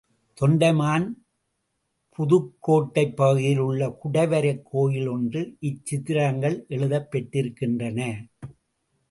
[0.41, 1.05] தொண்டைமான்
[2.17, 7.99] புதுக்கோட்டைப் பகுதியில் உள்ள குடைவரைக் கோயில் ஒன்றில் இச்சித்திரங்கள் எழுதப் பெற்றிருக்கின்றன.